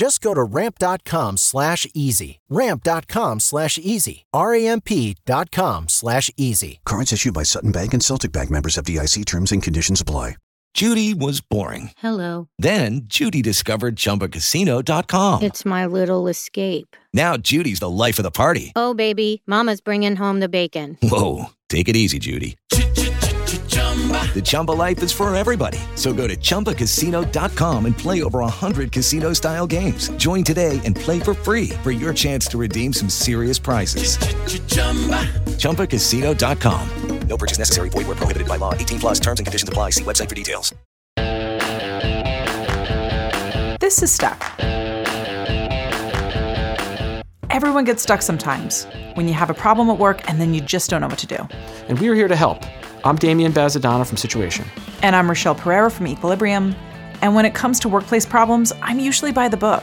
Just 0.00 0.22
go 0.22 0.32
to 0.32 0.42
ramp.com 0.42 1.36
slash 1.36 1.86
easy. 1.92 2.40
Ramp.com 2.48 3.38
slash 3.38 3.76
easy. 3.76 4.24
R-A-M-P 4.32 5.16
dot 5.26 5.50
com 5.50 5.88
slash 5.88 6.30
easy. 6.38 6.80
Cards 6.86 7.12
issued 7.12 7.34
by 7.34 7.42
Sutton 7.42 7.70
Bank 7.70 7.92
and 7.92 8.02
Celtic 8.02 8.32
Bank 8.32 8.50
members 8.50 8.76
FDIC 8.76 9.26
terms 9.26 9.52
and 9.52 9.62
conditions 9.62 10.00
apply. 10.00 10.36
Judy 10.72 11.12
was 11.12 11.42
boring. 11.42 11.90
Hello. 11.98 12.48
Then 12.58 13.02
Judy 13.04 13.42
discovered 13.42 13.96
ChumbaCasino.com. 13.96 15.42
It's 15.42 15.66
my 15.66 15.84
little 15.84 16.28
escape. 16.28 16.96
Now 17.12 17.36
Judy's 17.36 17.80
the 17.80 17.90
life 17.90 18.18
of 18.18 18.22
the 18.22 18.30
party. 18.30 18.72
Oh, 18.74 18.94
baby, 18.94 19.42
Mama's 19.46 19.82
bringing 19.82 20.16
home 20.16 20.40
the 20.40 20.48
bacon. 20.48 20.96
Whoa, 21.02 21.50
take 21.68 21.90
it 21.90 21.96
easy, 21.96 22.18
Judy. 22.18 22.56
The 24.10 24.42
Chumba 24.42 24.72
life 24.72 25.02
is 25.02 25.12
for 25.12 25.34
everybody. 25.34 25.78
So 25.96 26.12
go 26.12 26.26
to 26.26 26.36
ChumbaCasino.com 26.36 27.86
and 27.86 27.98
play 27.98 28.22
over 28.22 28.38
100 28.38 28.92
casino 28.92 29.32
style 29.32 29.66
games. 29.66 30.08
Join 30.10 30.44
today 30.44 30.80
and 30.84 30.94
play 30.94 31.18
for 31.20 31.34
free 31.34 31.70
for 31.82 31.90
your 31.90 32.14
chance 32.14 32.46
to 32.48 32.58
redeem 32.58 32.92
some 32.92 33.10
serious 33.10 33.58
prizes. 33.58 34.16
ChumbaCasino.com. 35.58 36.88
No 37.28 37.36
purchase 37.36 37.58
necessary. 37.58 37.90
Void 37.90 38.06
where 38.08 38.16
prohibited 38.16 38.48
by 38.48 38.56
law. 38.56 38.74
18 38.74 38.98
plus 38.98 39.20
terms 39.20 39.38
and 39.38 39.46
conditions 39.46 39.68
apply. 39.68 39.90
See 39.90 40.04
website 40.04 40.28
for 40.28 40.34
details. 40.34 40.74
This 43.78 44.02
is 44.02 44.10
stuck. 44.10 44.42
Everyone 47.50 47.84
gets 47.84 48.02
stuck 48.02 48.22
sometimes 48.22 48.86
when 49.14 49.28
you 49.28 49.34
have 49.34 49.50
a 49.50 49.54
problem 49.54 49.90
at 49.90 49.98
work 49.98 50.28
and 50.28 50.40
then 50.40 50.54
you 50.54 50.60
just 50.60 50.90
don't 50.90 51.00
know 51.00 51.08
what 51.08 51.18
to 51.18 51.26
do. 51.26 51.48
And 51.88 51.98
we're 51.98 52.14
here 52.14 52.28
to 52.28 52.36
help. 52.36 52.64
I'm 53.02 53.16
Damian 53.16 53.52
Bazadona 53.52 54.06
from 54.06 54.18
Situation. 54.18 54.66
And 55.02 55.16
I'm 55.16 55.26
Rochelle 55.26 55.54
Pereira 55.54 55.90
from 55.90 56.06
Equilibrium. 56.06 56.74
And 57.22 57.34
when 57.34 57.46
it 57.46 57.54
comes 57.54 57.80
to 57.80 57.88
workplace 57.88 58.26
problems, 58.26 58.74
I'm 58.82 58.98
usually 58.98 59.32
by 59.32 59.48
the 59.48 59.56
book. 59.56 59.82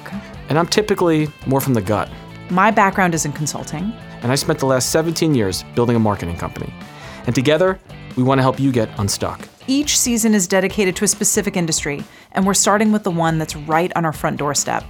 And 0.50 0.59
I'm 0.59 0.68
typically 0.68 1.28
more 1.48 1.59
from 1.59 1.74
the 1.74 1.82
gut. 1.82 2.09
My 2.52 2.70
background 2.70 3.16
is 3.16 3.26
in 3.26 3.32
consulting. 3.32 3.92
And 4.22 4.32
I 4.32 4.36
spent 4.36 4.59
the 4.59 4.68
last 4.68 4.92
17 4.92 5.34
years 5.34 5.64
building 5.74 5.96
a 5.96 6.00
marketing 6.00 6.38
company. 6.38 6.72
And 7.26 7.34
together, 7.34 7.80
we 8.18 8.24
want 8.24 8.38
to 8.38 8.44
help 8.44 8.59
you 8.59 8.72
get 8.72 8.88
unstuck. 9.00 9.48
Each 9.66 9.98
season 9.98 10.36
is 10.36 10.48
dedicated 10.48 10.96
to 10.98 11.04
a 11.04 11.08
specific 11.08 11.58
industry, 11.58 12.04
and 12.34 12.46
we're 12.46 12.54
starting 12.54 12.92
with 12.92 13.04
the 13.04 13.12
one 13.12 13.40
that's 13.40 13.56
right 13.56 13.92
on 13.96 14.06
our 14.06 14.14
front 14.14 14.38
doorstep 14.38 14.84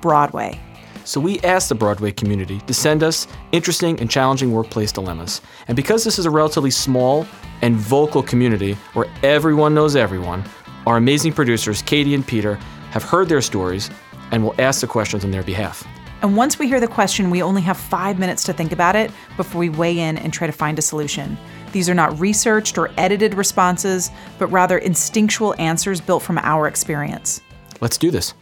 Broadway. 0.00 0.58
So 1.04 1.20
we 1.20 1.40
asked 1.40 1.68
the 1.68 1.74
Broadway 1.74 2.12
community 2.12 2.60
to 2.60 2.74
send 2.74 3.02
us 3.02 3.26
interesting 3.52 3.98
and 4.00 4.10
challenging 4.10 4.52
workplace 4.52 4.92
dilemmas. 4.92 5.40
And 5.68 5.76
because 5.76 6.04
this 6.04 6.18
is 6.18 6.26
a 6.26 6.30
relatively 6.30 6.70
small 6.70 7.26
and 7.60 7.76
vocal 7.76 8.22
community 8.22 8.74
where 8.94 9.06
everyone 9.22 9.74
knows 9.74 9.96
everyone, 9.96 10.44
our 10.86 10.96
amazing 10.96 11.32
producers, 11.32 11.82
Katie 11.82 12.14
and 12.14 12.26
Peter, 12.26 12.54
have 12.90 13.02
heard 13.02 13.28
their 13.28 13.40
stories 13.40 13.90
and 14.30 14.44
will 14.44 14.54
ask 14.58 14.80
the 14.80 14.86
questions 14.86 15.24
on 15.24 15.30
their 15.30 15.42
behalf. 15.42 15.86
And 16.22 16.36
once 16.36 16.58
we 16.58 16.68
hear 16.68 16.78
the 16.78 16.86
question, 16.86 17.30
we 17.30 17.42
only 17.42 17.62
have 17.62 17.76
five 17.76 18.18
minutes 18.18 18.44
to 18.44 18.52
think 18.52 18.70
about 18.70 18.94
it 18.94 19.10
before 19.36 19.58
we 19.58 19.68
weigh 19.68 19.98
in 19.98 20.16
and 20.18 20.32
try 20.32 20.46
to 20.46 20.52
find 20.52 20.78
a 20.78 20.82
solution. 20.82 21.36
These 21.72 21.88
are 21.88 21.94
not 21.94 22.18
researched 22.20 22.78
or 22.78 22.90
edited 22.96 23.34
responses, 23.34 24.10
but 24.38 24.46
rather 24.48 24.78
instinctual 24.78 25.54
answers 25.58 26.00
built 26.00 26.22
from 26.22 26.38
our 26.38 26.68
experience. 26.68 27.40
Let's 27.80 27.98
do 27.98 28.10
this. 28.10 28.34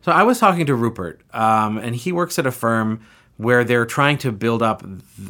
So 0.00 0.12
I 0.12 0.22
was 0.22 0.38
talking 0.38 0.66
to 0.66 0.74
Rupert, 0.74 1.22
um, 1.32 1.78
and 1.78 1.94
he 1.94 2.12
works 2.12 2.38
at 2.38 2.46
a 2.46 2.52
firm 2.52 3.00
where 3.36 3.64
they're 3.64 3.86
trying 3.86 4.18
to 4.18 4.32
build 4.32 4.62
up 4.62 4.84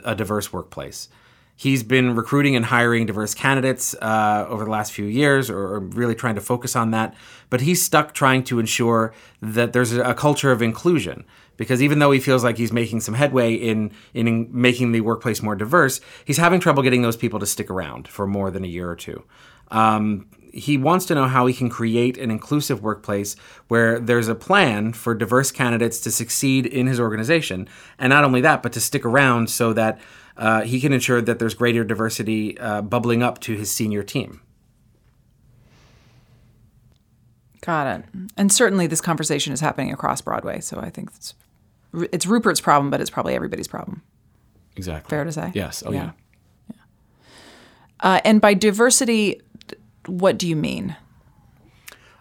a 0.04 0.14
diverse 0.14 0.52
workplace. 0.52 1.08
He's 1.56 1.82
been 1.82 2.14
recruiting 2.14 2.54
and 2.54 2.64
hiring 2.64 3.06
diverse 3.06 3.34
candidates 3.34 3.92
uh, 3.94 4.46
over 4.48 4.64
the 4.64 4.70
last 4.70 4.92
few 4.92 5.06
years, 5.06 5.50
or, 5.50 5.58
or, 5.58 5.80
really 5.80 6.14
trying 6.14 6.36
to 6.36 6.40
focus 6.40 6.76
on 6.76 6.92
that. 6.92 7.14
But 7.50 7.62
he's 7.62 7.82
stuck 7.82 8.14
trying 8.14 8.44
to 8.44 8.60
ensure 8.60 9.12
that 9.42 9.72
there's 9.72 9.92
a 9.92 10.14
culture 10.14 10.52
of 10.52 10.62
inclusion. 10.62 11.24
Because 11.56 11.82
even 11.82 11.98
though 11.98 12.12
he 12.12 12.20
feels 12.20 12.44
like 12.44 12.56
he's 12.56 12.72
making 12.72 13.00
some 13.00 13.14
headway 13.14 13.54
in 13.54 13.90
in 14.14 14.48
making 14.52 14.92
the 14.92 15.00
workplace 15.00 15.42
more 15.42 15.56
diverse, 15.56 16.00
he's 16.24 16.36
having 16.36 16.60
trouble 16.60 16.84
getting 16.84 17.02
those 17.02 17.16
people 17.16 17.40
to 17.40 17.46
stick 17.46 17.68
around 17.70 18.06
for 18.06 18.28
more 18.28 18.52
than 18.52 18.64
a 18.64 18.68
year 18.68 18.88
or 18.88 18.94
two. 18.94 19.24
Um, 19.72 20.28
he 20.52 20.76
wants 20.76 21.06
to 21.06 21.14
know 21.14 21.26
how 21.26 21.46
he 21.46 21.54
can 21.54 21.68
create 21.68 22.16
an 22.18 22.30
inclusive 22.30 22.82
workplace 22.82 23.36
where 23.68 23.98
there's 23.98 24.28
a 24.28 24.34
plan 24.34 24.92
for 24.92 25.14
diverse 25.14 25.50
candidates 25.50 26.00
to 26.00 26.10
succeed 26.10 26.66
in 26.66 26.86
his 26.86 26.98
organization. 26.98 27.68
And 27.98 28.10
not 28.10 28.24
only 28.24 28.40
that, 28.40 28.62
but 28.62 28.72
to 28.72 28.80
stick 28.80 29.04
around 29.04 29.50
so 29.50 29.72
that 29.72 30.00
uh, 30.36 30.62
he 30.62 30.80
can 30.80 30.92
ensure 30.92 31.20
that 31.20 31.38
there's 31.38 31.54
greater 31.54 31.84
diversity 31.84 32.58
uh, 32.58 32.82
bubbling 32.82 33.22
up 33.22 33.40
to 33.40 33.54
his 33.54 33.70
senior 33.70 34.02
team. 34.02 34.40
Got 37.60 37.98
it. 37.98 38.04
And 38.36 38.52
certainly 38.52 38.86
this 38.86 39.00
conversation 39.00 39.52
is 39.52 39.60
happening 39.60 39.92
across 39.92 40.20
Broadway. 40.20 40.60
So 40.60 40.78
I 40.78 40.90
think 40.90 41.10
it's, 41.16 41.34
it's 42.12 42.24
Rupert's 42.24 42.60
problem, 42.60 42.90
but 42.90 43.00
it's 43.00 43.10
probably 43.10 43.34
everybody's 43.34 43.68
problem. 43.68 44.02
Exactly. 44.76 45.10
Fair 45.10 45.24
to 45.24 45.32
say? 45.32 45.50
Yes. 45.54 45.82
Oh, 45.84 45.92
yeah. 45.92 46.12
yeah. 46.70 46.76
Uh, 48.00 48.20
and 48.24 48.40
by 48.40 48.54
diversity, 48.54 49.40
what 50.08 50.38
do 50.38 50.48
you 50.48 50.56
mean? 50.56 50.96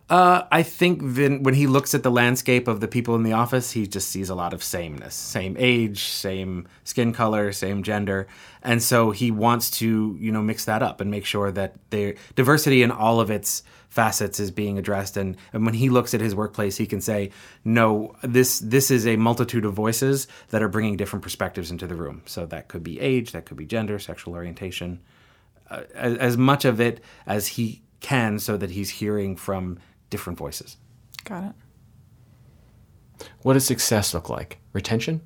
Uh, 0.10 0.44
I 0.52 0.64
think 0.64 1.02
then 1.04 1.44
when 1.44 1.54
he 1.54 1.68
looks 1.68 1.94
at 1.94 2.02
the 2.02 2.12
landscape 2.12 2.70
of 2.70 2.80
the 2.80 2.88
people 2.88 3.16
in 3.16 3.24
the 3.24 3.34
office, 3.34 3.72
he 3.72 3.86
just 3.88 4.10
sees 4.10 4.30
a 4.30 4.36
lot 4.36 4.54
of 4.54 4.64
sameness, 4.64 5.16
same 5.16 5.58
age, 5.60 6.04
same 6.04 6.66
skin 6.86 7.12
color, 7.12 7.52
same 7.52 7.84
gender, 7.84 8.26
and 8.64 8.82
so 8.82 9.12
he 9.12 9.32
wants 9.32 9.70
to 9.72 10.16
you 10.18 10.32
know 10.32 10.42
mix 10.42 10.64
that 10.64 10.82
up 10.82 11.02
and 11.02 11.12
make 11.12 11.26
sure 11.26 11.52
that 11.52 11.76
the 11.90 12.16
diversity 12.36 12.84
in 12.84 12.92
all 12.92 13.20
of 13.20 13.30
its 13.30 13.64
facets 13.90 14.40
is 14.40 14.52
being 14.52 14.78
addressed. 14.78 15.18
And, 15.18 15.36
and 15.52 15.66
when 15.66 15.74
he 15.74 15.90
looks 15.90 16.14
at 16.14 16.22
his 16.22 16.36
workplace, 16.36 16.78
he 16.78 16.86
can 16.86 17.02
say, 17.02 17.32
no, 17.66 18.16
this 18.22 18.60
this 18.60 18.92
is 18.92 19.06
a 19.08 19.18
multitude 19.18 19.66
of 19.66 19.74
voices 19.74 20.28
that 20.50 20.64
are 20.64 20.70
bringing 20.70 20.96
different 20.96 21.24
perspectives 21.24 21.70
into 21.70 21.88
the 21.88 21.96
room. 21.96 22.22
So 22.26 22.46
that 22.46 22.70
could 22.70 22.84
be 22.84 23.00
age, 23.00 23.34
that 23.34 23.46
could 23.46 23.58
be 23.58 23.66
gender, 23.66 24.00
sexual 24.00 24.36
orientation, 24.36 25.02
uh, 25.70 25.84
as, 25.96 26.18
as 26.18 26.38
much 26.38 26.66
of 26.66 26.80
it 26.80 27.02
as 27.26 27.48
he 27.48 27.82
can, 28.00 28.40
so 28.40 28.58
that 28.58 28.72
he's 28.72 28.90
hearing 28.90 29.36
from 29.36 29.80
different 30.10 30.38
voices. 30.38 30.78
Got 31.24 31.44
it. 31.46 33.28
What 33.42 33.54
does 33.54 33.66
success 33.66 34.14
look 34.14 34.30
like? 34.30 34.60
Retention? 34.74 35.22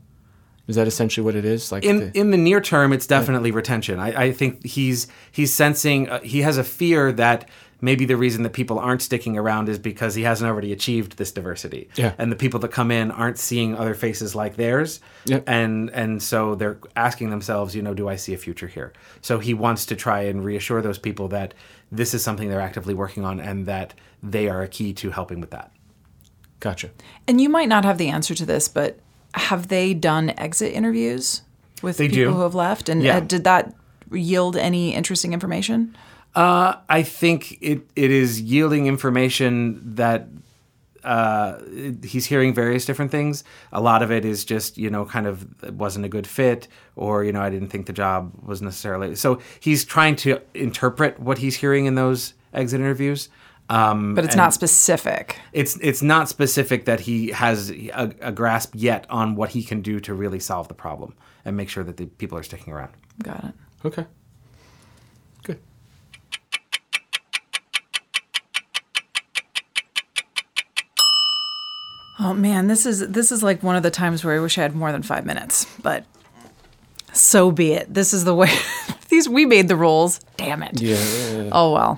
Is 0.68 0.76
that 0.76 0.88
essentially 0.88 1.26
what 1.26 1.36
it 1.36 1.44
is? 1.44 1.72
Like 1.72 1.84
in 1.84 2.00
the, 2.00 2.18
in 2.18 2.32
the 2.32 2.38
near 2.38 2.62
term, 2.62 2.94
it's 2.94 3.08
definitely 3.08 3.52
retention. 3.52 4.00
I, 4.00 4.26
I 4.26 4.32
think 4.32 4.66
he's 4.66 5.08
he's 5.32 5.52
sensing 5.52 6.08
uh, 6.08 6.22
he 6.22 6.42
has 6.42 6.58
a 6.58 6.64
fear 6.64 7.12
that 7.14 7.50
maybe 7.82 8.06
the 8.06 8.16
reason 8.16 8.44
that 8.44 8.54
people 8.54 8.78
aren't 8.80 9.02
sticking 9.02 9.38
around 9.38 9.68
is 9.68 9.80
because 9.80 10.14
he 10.16 10.22
hasn't 10.24 10.48
already 10.50 10.72
achieved 10.72 11.18
this 11.18 11.32
diversity. 11.32 11.90
Yeah. 11.96 12.14
And 12.18 12.32
the 12.32 12.36
people 12.36 12.60
that 12.62 12.70
come 12.72 12.92
in 12.92 13.10
aren't 13.12 13.38
seeing 13.40 13.76
other 13.76 13.96
faces 13.96 14.36
like 14.36 14.56
theirs. 14.56 15.00
Yep. 15.26 15.44
And 15.48 15.90
and 15.90 16.22
so 16.22 16.56
they're 16.56 16.78
asking 16.96 17.32
themselves, 17.32 17.76
you 17.76 17.82
know, 17.82 17.94
do 17.94 18.08
I 18.08 18.16
see 18.16 18.34
a 18.34 18.38
future 18.38 18.68
here? 18.68 18.94
So 19.22 19.40
he 19.40 19.54
wants 19.54 19.86
to 19.88 19.96
try 19.96 20.22
and 20.22 20.46
reassure 20.46 20.82
those 20.82 21.00
people 21.00 21.28
that 21.30 21.54
this 21.92 22.14
is 22.14 22.24
something 22.24 22.50
they're 22.50 22.62
actively 22.62 22.94
working 22.94 23.26
on 23.26 23.40
and 23.40 23.66
that 23.66 23.94
they 24.24 24.48
are 24.48 24.62
a 24.62 24.68
key 24.68 24.94
to 24.94 25.10
helping 25.12 25.42
with 25.42 25.50
that. 25.52 25.72
Gotcha. 26.60 26.92
And 27.28 27.42
you 27.42 27.50
might 27.50 27.68
not 27.70 27.84
have 27.86 27.98
the 27.98 28.10
answer 28.10 28.36
to 28.36 28.46
this, 28.46 28.68
but 28.68 29.00
have 29.34 29.68
they 29.70 29.94
done 29.96 30.30
exit 30.38 30.74
interviews 30.74 31.42
with 31.82 31.98
They 31.98 32.08
people 32.08 32.24
do. 32.26 32.34
who 32.34 32.42
have 32.42 32.54
left? 32.54 32.88
And 32.90 33.02
Yeah. 33.02 33.18
uh, 33.18 33.20
did 33.22 33.44
that 33.46 33.74
yield 34.12 34.56
any 34.56 34.94
interesting 34.94 35.34
information? 35.34 35.96
Uh, 36.36 36.76
I 36.88 37.04
think 37.04 37.62
it, 37.62 37.82
it 37.96 38.12
is 38.12 38.40
yielding 38.40 38.88
information 38.88 39.96
that 39.96 40.28
uh, 41.04 41.58
he's 42.04 42.26
hearing 42.26 42.54
various 42.54 42.86
different 42.86 43.12
things. 43.12 43.44
A 43.72 43.82
lot 43.82 44.02
of 44.04 44.12
it 44.12 44.24
is 44.24 44.46
just 44.46 44.78
you 44.78 44.90
know 44.90 45.06
kind 45.06 45.28
of 45.28 45.46
wasn't 45.78 46.06
a 46.06 46.10
good 46.10 46.28
fit, 46.28 46.68
or 46.96 47.24
you 47.24 47.32
know 47.32 47.42
I 47.42 47.50
didn't 47.50 47.70
think 47.70 47.86
the 47.88 47.94
job 47.94 48.32
was 48.44 48.62
necessarily. 48.62 49.16
So 49.16 49.40
he's 49.60 49.84
trying 49.84 50.16
to 50.18 50.40
interpret 50.54 51.20
what 51.20 51.40
he's 51.40 51.56
hearing 51.56 51.86
in 51.86 51.96
those 51.96 52.34
exit 52.54 52.80
interviews. 52.80 53.30
Um, 53.70 54.16
But 54.16 54.26
it's 54.26 54.36
not 54.36 54.54
specific. 54.54 55.38
It's 55.54 55.78
it's 55.78 56.02
not 56.02 56.30
specific 56.30 56.86
that 56.86 57.02
he 57.02 57.32
has 57.32 57.72
a, 57.72 58.14
a 58.22 58.32
grasp 58.32 58.74
yet 58.76 59.06
on 59.10 59.36
what 59.36 59.52
he 59.52 59.64
can 59.64 59.82
do 59.82 60.00
to 60.02 60.14
really 60.14 60.40
solve 60.40 60.68
the 60.68 60.74
problem 60.74 61.16
and 61.46 61.58
make 61.58 61.70
sure 61.70 61.84
that 61.84 61.98
the 61.98 62.06
people 62.06 62.38
are 62.38 62.44
sticking 62.44 62.74
around. 62.74 62.92
Got 63.24 63.44
it. 63.46 63.54
Okay. 63.86 64.06
Oh 72.24 72.36
man, 72.36 72.68
this 72.68 72.86
is 72.86 73.00
this 73.10 73.32
is 73.32 73.42
like 73.42 73.64
one 73.64 73.76
of 73.76 73.82
the 73.82 73.90
times 73.90 74.24
where 74.24 74.36
I 74.36 74.40
wish 74.40 74.58
I 74.58 74.62
had 74.62 74.76
more 74.76 74.92
than 74.92 75.02
five 75.02 75.26
minutes, 75.26 75.66
but 75.82 76.06
so 77.14 77.52
be 77.52 77.74
it. 77.74 77.92
This 77.92 78.14
is 78.14 78.26
the 78.26 78.36
way. 78.36 78.54
These 79.10 79.28
we 79.28 79.46
made 79.46 79.68
the 79.68 79.76
rules. 79.76 80.20
Damn 80.38 80.62
it. 80.62 80.80
Yeah. 80.80 81.50
Oh 81.52 81.74
well. 81.74 81.98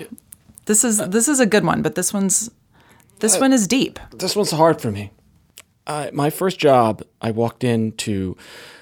This 0.64 0.82
is 0.82 0.96
this 1.08 1.28
is 1.28 1.40
a 1.40 1.46
good 1.46 1.64
one, 1.64 1.82
but 1.82 1.94
this 1.94 2.12
one's 2.14 2.50
this 3.20 3.38
one 3.38 3.52
is 3.52 3.68
deep. 3.68 4.00
This 4.12 4.34
one's 4.34 4.50
hard 4.50 4.80
for 4.80 4.90
me. 4.90 5.10
Uh, 5.86 6.08
my 6.12 6.30
first 6.30 6.58
job, 6.58 7.02
I 7.20 7.30
walked 7.30 7.62
into 7.62 8.36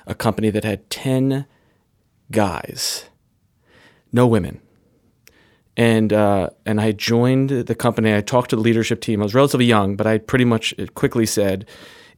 a 0.06 0.14
company 0.14 0.50
that 0.50 0.64
had 0.64 0.88
10 0.88 1.46
guys, 2.30 3.06
no 4.12 4.26
women. 4.26 4.60
And 5.76 6.12
uh, 6.12 6.50
and 6.66 6.80
I 6.80 6.92
joined 6.92 7.50
the 7.50 7.74
company. 7.74 8.14
I 8.14 8.20
talked 8.20 8.50
to 8.50 8.56
the 8.56 8.62
leadership 8.62 9.00
team. 9.00 9.20
I 9.20 9.24
was 9.24 9.34
relatively 9.34 9.64
young, 9.64 9.96
but 9.96 10.06
I 10.06 10.18
pretty 10.18 10.44
much 10.44 10.74
quickly 10.94 11.24
said, 11.24 11.66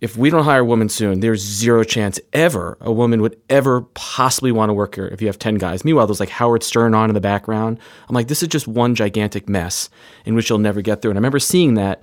if 0.01 0.17
we 0.17 0.29
don't 0.29 0.45
hire 0.45 0.61
a 0.61 0.65
woman 0.65 0.89
soon, 0.89 1.21
there's 1.21 1.41
zero 1.41 1.85
chance 1.85 2.21
ever 2.33 2.77
a 2.81 2.93
woman 2.93 3.23
would 3.23 3.41
ever 3.49 3.83
possibly 3.95 4.53
want 4.53 4.71
to 4.71 4.75
work 4.75 4.97
here 4.97 5.06
if 5.06 5.23
you 5.23 5.29
have 5.29 5.39
10 5.39 5.55
guys. 5.55 5.85
Meanwhile, 5.85 6.06
there's 6.06 6.21
like 6.21 6.29
Howard 6.29 6.62
Stern 6.62 6.95
on 6.95 7.09
in 7.09 7.15
the 7.15 7.21
background. 7.21 7.79
I'm 8.09 8.15
like, 8.15 8.29
this 8.29 8.43
is 8.43 8.49
just 8.49 8.69
one 8.69 8.95
gigantic 8.95 9.49
mess 9.49 9.89
in 10.25 10.35
which 10.35 10.51
you'll 10.51 10.59
never 10.59 10.83
get 10.83 11.01
through. 11.01 11.12
And 11.12 11.19
I 11.19 11.21
remember 11.21 11.39
seeing 11.39 11.75
that 11.75 12.03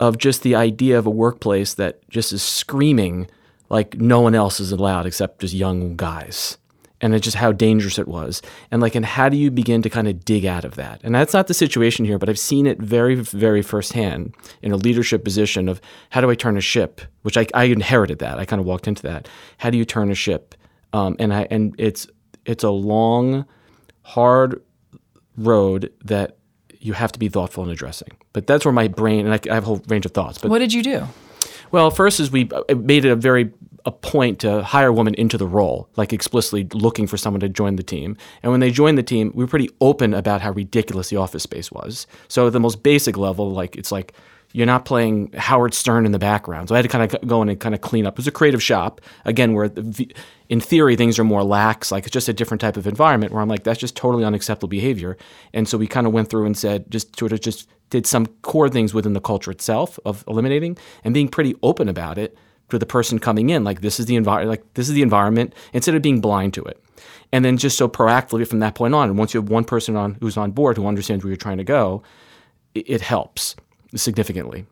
of 0.00 0.18
just 0.18 0.42
the 0.42 0.54
idea 0.54 0.98
of 0.98 1.06
a 1.06 1.10
workplace 1.10 1.74
that 1.74 2.00
just 2.08 2.32
is 2.32 2.42
screaming 2.42 3.28
like 3.68 3.96
no 3.96 4.20
one 4.20 4.34
else 4.34 4.58
is 4.58 4.72
allowed 4.72 5.06
except 5.06 5.40
just 5.40 5.54
young 5.54 5.96
guys. 5.96 6.58
And 7.02 7.14
it's 7.14 7.24
just 7.24 7.36
how 7.38 7.52
dangerous 7.52 7.98
it 7.98 8.06
was. 8.06 8.42
And 8.70 8.82
like, 8.82 8.94
and 8.94 9.06
how 9.06 9.28
do 9.30 9.36
you 9.36 9.50
begin 9.50 9.80
to 9.82 9.90
kind 9.90 10.06
of 10.06 10.24
dig 10.24 10.44
out 10.44 10.64
of 10.66 10.74
that? 10.74 11.00
And 11.02 11.14
that's 11.14 11.32
not 11.32 11.46
the 11.46 11.54
situation 11.54 12.04
here, 12.04 12.18
but 12.18 12.28
I've 12.28 12.38
seen 12.38 12.66
it 12.66 12.78
very, 12.78 13.14
very 13.14 13.62
firsthand 13.62 14.34
in 14.60 14.70
a 14.72 14.76
leadership 14.76 15.24
position 15.24 15.68
of 15.68 15.80
how 16.10 16.20
do 16.20 16.30
I 16.30 16.34
turn 16.34 16.58
a 16.58 16.60
ship, 16.60 17.00
which 17.22 17.38
I, 17.38 17.46
I 17.54 17.64
inherited 17.64 18.18
that. 18.18 18.38
I 18.38 18.44
kind 18.44 18.60
of 18.60 18.66
walked 18.66 18.86
into 18.86 19.02
that. 19.04 19.28
How 19.58 19.70
do 19.70 19.78
you 19.78 19.86
turn 19.86 20.10
a 20.10 20.14
ship? 20.14 20.54
Um, 20.92 21.16
and 21.18 21.32
I, 21.32 21.46
and 21.50 21.74
it's, 21.78 22.06
it's 22.44 22.64
a 22.64 22.70
long, 22.70 23.46
hard 24.02 24.60
road 25.36 25.92
that 26.04 26.36
you 26.80 26.92
have 26.94 27.12
to 27.12 27.18
be 27.18 27.28
thoughtful 27.28 27.64
in 27.64 27.70
addressing. 27.70 28.08
But 28.32 28.46
that's 28.46 28.64
where 28.64 28.72
my 28.72 28.88
brain, 28.88 29.26
and 29.26 29.34
I, 29.34 29.40
I 29.50 29.54
have 29.54 29.64
a 29.64 29.66
whole 29.66 29.82
range 29.88 30.06
of 30.06 30.12
thoughts. 30.12 30.38
But 30.38 30.50
What 30.50 30.58
did 30.58 30.72
you 30.72 30.82
do? 30.82 31.06
well, 31.70 31.90
first 31.90 32.20
is 32.20 32.30
we 32.30 32.50
uh, 32.50 32.74
made 32.74 33.04
it 33.04 33.10
a 33.10 33.16
very 33.16 33.52
a 33.84 33.92
point 33.92 34.38
to 34.40 34.62
hire 34.62 34.88
a 34.88 34.92
woman 34.92 35.14
into 35.14 35.38
the 35.38 35.46
role, 35.46 35.88
like 35.96 36.12
explicitly 36.12 36.66
looking 36.72 37.06
for 37.06 37.16
someone 37.16 37.40
to 37.40 37.48
join 37.48 37.76
the 37.76 37.82
team. 37.82 38.16
And 38.42 38.50
when 38.50 38.60
they 38.60 38.70
joined 38.70 38.98
the 38.98 39.02
team, 39.02 39.32
we 39.34 39.44
were 39.44 39.48
pretty 39.48 39.70
open 39.80 40.14
about 40.14 40.40
how 40.40 40.52
ridiculous 40.52 41.10
the 41.10 41.16
office 41.16 41.42
space 41.42 41.70
was. 41.70 42.06
So 42.28 42.46
at 42.46 42.52
the 42.52 42.60
most 42.60 42.82
basic 42.82 43.16
level, 43.16 43.52
like 43.52 43.76
it's 43.76 43.92
like 43.92 44.14
you're 44.52 44.66
not 44.66 44.84
playing 44.84 45.32
Howard 45.32 45.74
Stern 45.74 46.06
in 46.06 46.12
the 46.12 46.18
background. 46.18 46.68
So 46.68 46.74
I 46.74 46.78
had 46.78 46.82
to 46.82 46.88
kind 46.88 47.14
of 47.14 47.28
go 47.28 47.40
in 47.42 47.48
and 47.48 47.60
kind 47.60 47.74
of 47.74 47.80
clean 47.80 48.04
up. 48.04 48.14
It 48.14 48.18
was 48.18 48.26
a 48.26 48.32
creative 48.32 48.62
shop, 48.62 49.00
again, 49.24 49.54
where 49.54 49.68
the, 49.68 50.12
in 50.48 50.60
theory 50.60 50.96
things 50.96 51.18
are 51.18 51.24
more 51.24 51.44
lax, 51.44 51.92
like 51.92 52.04
it's 52.04 52.12
just 52.12 52.28
a 52.28 52.32
different 52.32 52.60
type 52.60 52.76
of 52.76 52.86
environment 52.86 53.32
where 53.32 53.42
I'm 53.42 53.48
like, 53.48 53.62
that's 53.62 53.78
just 53.78 53.96
totally 53.96 54.24
unacceptable 54.24 54.68
behavior. 54.68 55.16
And 55.54 55.68
so 55.68 55.78
we 55.78 55.86
kind 55.86 56.06
of 56.06 56.12
went 56.12 56.30
through 56.30 56.46
and 56.46 56.58
said, 56.58 56.90
just 56.90 57.16
sort 57.16 57.32
of 57.32 57.40
just 57.40 57.68
did 57.90 58.06
some 58.06 58.26
core 58.42 58.68
things 58.68 58.92
within 58.92 59.12
the 59.12 59.20
culture 59.20 59.50
itself 59.50 59.98
of 60.04 60.24
eliminating 60.26 60.76
and 61.04 61.14
being 61.14 61.28
pretty 61.28 61.54
open 61.62 61.88
about 61.88 62.18
it 62.18 62.36
to 62.70 62.78
the 62.78 62.86
person 62.86 63.18
coming 63.18 63.50
in. 63.50 63.64
Like 63.64 63.80
this 63.80 64.00
is 64.00 64.06
the 64.06 64.16
environment, 64.16 64.50
like 64.50 64.74
this 64.74 64.88
is 64.88 64.94
the 64.94 65.02
environment, 65.02 65.54
instead 65.72 65.94
of 65.94 66.02
being 66.02 66.20
blind 66.20 66.54
to 66.54 66.64
it. 66.64 66.82
And 67.32 67.44
then 67.44 67.56
just 67.56 67.78
so 67.78 67.88
proactively 67.88 68.46
from 68.46 68.58
that 68.58 68.74
point 68.74 68.94
on, 68.94 69.08
and 69.08 69.18
once 69.18 69.32
you 69.34 69.40
have 69.40 69.48
one 69.48 69.64
person 69.64 69.96
on 69.96 70.14
who's 70.20 70.36
on 70.36 70.50
board 70.50 70.76
who 70.76 70.86
understands 70.86 71.24
where 71.24 71.30
you're 71.30 71.36
trying 71.36 71.58
to 71.58 71.64
go, 71.64 72.02
it, 72.74 72.90
it 72.90 73.00
helps 73.00 73.54
significantly. 73.94 74.66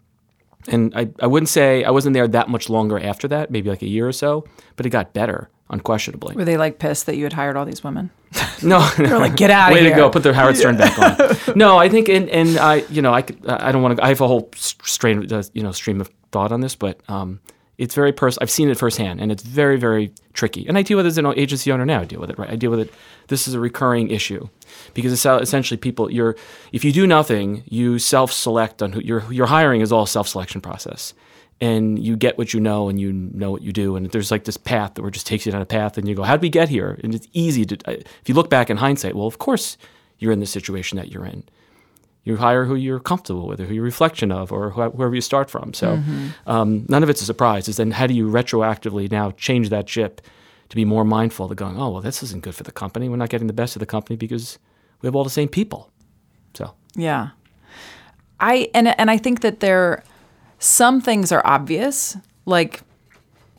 And 0.67 0.93
I, 0.95 1.09
I 1.21 1.27
wouldn't 1.27 1.49
say 1.49 1.85
I 1.85 1.91
wasn't 1.91 2.15
there 2.15 2.27
that 2.29 2.49
much 2.49 2.69
longer 2.69 2.99
after 2.99 3.29
that, 3.29 3.51
maybe 3.51 3.71
like 3.71 3.83
a 3.83 3.87
year 3.87 4.07
or 4.09 4.13
so, 4.13 4.45
but 4.77 4.85
it 4.87 4.91
got 4.91 5.15
better, 5.15 5.49
unquestionably. 5.71 6.35
Were 6.35 6.45
they 6.45 6.57
like 6.57 6.79
pissed 6.79 7.07
that 7.07 7.17
you 7.17 7.25
had 7.25 7.33
hired 7.33 7.57
all 7.57 7.65
these 7.65 7.83
women? 7.85 8.11
No, 8.61 8.81
They're 8.97 9.21
like, 9.21 9.37
get 9.37 9.53
out 9.53 9.71
of 9.71 9.75
Way 9.75 9.83
here. 9.83 9.91
to 9.91 9.97
go! 9.97 10.11
Put 10.11 10.25
their 10.25 10.33
Howard 10.33 10.57
Stern 10.57 10.77
back 10.77 10.99
on. 10.99 11.37
No, 11.57 11.79
I 11.79 11.89
think, 11.89 12.09
and, 12.09 12.29
and 12.29 12.59
I, 12.59 12.79
you 12.91 13.03
know, 13.03 13.15
I, 13.15 13.23
could, 13.23 13.47
I 13.47 13.71
don't 13.71 13.83
want 13.83 13.97
to. 13.97 14.05
I 14.05 14.09
have 14.09 14.21
a 14.21 14.27
whole 14.27 14.51
strain, 14.57 15.33
uh, 15.33 15.45
you 15.53 15.63
know, 15.63 15.71
stream 15.71 16.01
of 16.01 16.11
thought 16.33 16.51
on 16.51 16.61
this, 16.61 16.75
but 16.75 17.01
um, 17.09 17.39
it's 17.79 17.95
very 17.95 18.13
personal. 18.13 18.43
I've 18.43 18.51
seen 18.51 18.69
it 18.69 18.77
firsthand, 18.77 19.21
and 19.21 19.31
it's 19.31 19.43
very, 19.43 19.79
very 19.79 20.13
tricky. 20.33 20.67
And 20.67 20.77
I 20.77 20.83
deal 20.83 20.97
with 20.97 21.07
it 21.07 21.11
as 21.11 21.19
an 21.19 21.27
agency 21.27 21.71
owner 21.71 21.87
now. 21.87 22.01
I 22.01 22.05
deal 22.05 22.21
with 22.21 22.29
it, 22.29 22.39
right? 22.39 22.51
I 22.51 22.57
deal 22.57 22.71
with 22.71 22.81
it. 22.81 22.93
This 23.29 23.47
is 23.47 23.55
a 23.55 23.61
recurring 23.61 24.11
issue 24.11 24.49
because 24.95 25.13
it's 25.13 25.25
essentially 25.25 25.79
people. 25.79 26.11
You're 26.11 26.37
if 26.73 26.85
you 26.85 26.93
do 26.93 27.07
nothing, 27.07 27.63
you 27.67 27.99
self-select 27.99 28.83
on 28.83 28.93
who 28.93 29.01
your 29.01 29.33
your 29.33 29.47
hiring 29.47 29.81
is 29.81 29.93
all 29.93 30.07
self-selection 30.07 30.61
process 30.61 31.15
and 31.61 31.99
you 32.05 32.17
get 32.17 32.39
what 32.39 32.55
you 32.55 32.61
know 32.61 32.89
and 32.89 33.01
you 33.01 33.13
know 33.13 33.51
what 33.51 33.63
you 33.63 33.73
do 33.73 33.97
and 33.97 34.11
there's 34.11 34.31
like 34.31 34.45
this 34.45 34.57
path 34.57 34.95
that 34.95 35.11
just 35.11 35.27
takes 35.27 35.45
you 35.45 35.53
down 35.53 35.61
a 35.61 35.67
path 35.67 35.99
and 35.99 36.09
you 36.09 36.15
go 36.15 36.23
how 36.23 36.35
did 36.35 36.43
we 36.43 36.49
get 36.49 36.69
here 36.69 36.99
and 37.03 37.15
it's 37.15 37.27
easy 37.33 37.65
to 37.65 37.77
if 37.91 38.29
you 38.29 38.35
look 38.35 38.49
back 38.49 38.71
in 38.71 38.77
hindsight 38.77 39.17
well 39.17 39.27
of 39.27 39.39
course 39.39 39.77
you're 40.19 40.33
in 40.33 40.41
the 40.41 40.47
situation 40.47 40.97
that 40.97 41.11
you're 41.11 41.27
in 41.27 41.43
you 42.25 42.37
hire 42.37 42.65
who 42.67 42.75
you're 42.75 43.01
comfortable 43.01 43.47
with 43.49 43.61
or 43.61 43.65
who 43.65 43.75
you're 43.75 43.85
a 43.85 43.93
reflection 43.93 44.31
of 44.31 44.53
or 44.53 44.71
wh- 44.71 44.95
wherever 44.95 45.15
you 45.15 45.21
start 45.21 45.49
from 45.51 45.73
so 45.73 46.01
um, 46.47 46.85
none 46.89 47.03
of 47.03 47.09
it's 47.11 47.23
a 47.23 47.25
surprise 47.25 47.69
is 47.69 47.77
then 47.77 47.91
how 47.93 48.07
do 48.07 48.15
you 48.15 48.29
retroactively 48.29 49.11
now 49.11 49.31
change 49.33 49.69
that 49.71 49.89
ship 49.89 50.21
to 50.69 50.77
be 50.77 50.85
more 50.85 51.05
mindful 51.05 51.51
of 51.51 51.57
going 51.57 51.77
oh 51.79 51.91
well 51.91 52.03
this 52.03 52.23
isn't 52.23 52.43
good 52.43 52.55
for 52.55 52.65
the 52.65 52.73
company 52.73 53.09
we're 53.09 53.17
not 53.17 53.31
getting 53.31 53.47
the 53.47 53.53
best 53.53 53.77
of 53.77 53.81
the 53.81 53.87
company 53.87 54.17
because 54.17 54.59
we 55.01 55.07
have 55.07 55.15
all 55.17 55.25
the 55.25 55.31
same 55.31 55.49
people 55.49 55.91
so 56.55 56.75
Yeah. 56.95 57.31
I 58.41 58.69
and 58.75 58.89
and 59.01 59.11
I 59.11 59.17
think 59.19 59.41
that 59.41 59.61
there 59.61 60.03
some 60.61 61.01
things 61.01 61.33
are 61.33 61.43
obvious, 61.45 62.17
like 62.47 62.83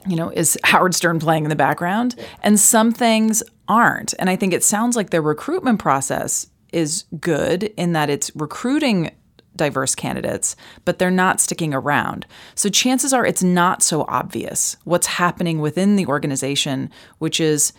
you 0.08 0.16
know, 0.16 0.30
is 0.30 0.58
Howard 0.64 0.96
Stern 0.96 1.20
playing 1.20 1.44
in 1.44 1.50
the 1.50 1.56
background? 1.56 2.16
And 2.44 2.58
some 2.60 2.92
things 2.94 3.44
aren't. 3.68 4.14
And 4.18 4.30
I 4.30 4.36
think 4.38 4.54
it 4.54 4.64
sounds 4.64 4.96
like 4.96 5.10
their 5.10 5.22
recruitment 5.22 5.80
process 5.80 6.48
is 6.74 7.06
good 7.20 7.64
in 7.78 7.94
that 7.94 8.10
it's 8.10 8.32
recruiting 8.36 9.12
diverse 9.56 9.94
candidates, 9.94 10.56
but 10.86 11.00
they're 11.00 11.12
not 11.12 11.40
sticking 11.40 11.74
around. 11.74 12.26
So 12.56 12.70
chances 12.70 13.14
are 13.14 13.26
it's 13.26 13.44
not 13.44 13.84
so 13.84 14.06
obvious 14.08 14.78
what's 14.86 15.08
happening 15.08 15.60
within 15.60 15.96
the 15.96 16.06
organization, 16.06 16.90
which 17.18 17.40
is 17.40 17.74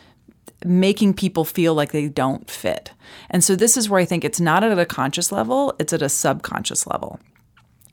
making 0.65 1.15
people 1.15 1.45
feel 1.45 1.75
like 1.75 1.93
they 1.93 2.09
don't 2.09 2.51
fit. 2.51 2.93
And 3.31 3.43
so 3.43 3.57
this 3.57 3.77
is 3.77 3.89
where 3.89 4.01
I 4.01 4.05
think 4.05 4.25
it's 4.25 4.41
not 4.41 4.63
at 4.63 4.79
a 4.79 4.87
conscious 4.87 5.33
level, 5.33 5.75
it's 5.79 5.93
at 5.93 6.03
a 6.03 6.09
subconscious 6.09 6.87
level. 6.87 7.19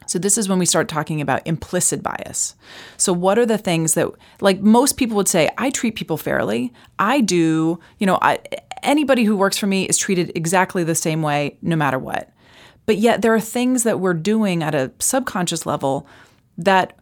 So 0.05 0.19
this 0.19 0.38
is 0.38 0.48
when 0.48 0.60
we 0.60 0.65
start 0.65 0.88
talking 0.88 1.19
about 1.19 1.45
implicit 1.45 2.01
bias. 2.01 2.55
So 2.95 3.12
what 3.12 3.38
are 3.38 3.45
the 3.45 3.57
things 3.57 3.93
that 3.93 4.10
like 4.39 4.62
most 4.62 4.98
people 4.98 5.17
would 5.17 5.27
say 5.27 5.50
I 5.57 5.69
treat 5.69 5.95
people 5.95 6.17
fairly. 6.17 6.74
I 6.98 7.22
do, 7.22 7.79
you 8.00 8.07
know, 8.07 8.17
I 8.22 8.39
anybody 8.88 9.24
who 9.24 9.38
works 9.38 9.58
for 9.58 9.67
me 9.67 9.84
is 9.86 9.98
treated 9.98 10.32
exactly 10.34 10.84
the 10.84 10.96
same 10.96 11.22
way 11.22 11.58
no 11.62 11.75
matter 11.75 12.00
what. 12.00 12.32
But 12.88 12.98
yet 12.98 13.22
there 13.22 13.36
are 13.36 13.39
things 13.39 13.84
that 13.84 14.00
we're 14.00 14.13
doing 14.13 14.63
at 14.63 14.74
a 14.74 14.91
subconscious 15.00 15.65
level 15.65 16.08
that 16.58 16.98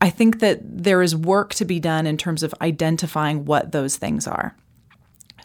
I 0.00 0.10
think 0.10 0.40
that 0.40 0.60
there 0.62 1.02
is 1.02 1.16
work 1.16 1.54
to 1.54 1.64
be 1.64 1.80
done 1.80 2.06
in 2.06 2.16
terms 2.16 2.42
of 2.42 2.54
identifying 2.60 3.44
what 3.44 3.72
those 3.72 3.96
things 3.96 4.26
are. 4.26 4.54